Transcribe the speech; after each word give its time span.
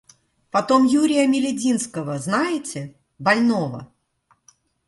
Потом 0.49 0.87
Юрия 0.87 1.27
Мелединского— 1.27 2.17
знаете, 2.17 2.95
больного? 3.19 3.93